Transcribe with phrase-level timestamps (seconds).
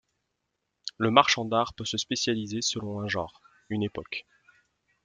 [0.97, 4.25] Le marchand d'art peut se spécialiser selon un genre, une époque.